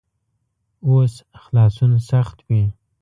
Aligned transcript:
اوس 0.87 1.13
خلاصون 1.43 1.91
سخت 2.09 2.37
وي. 2.47 2.63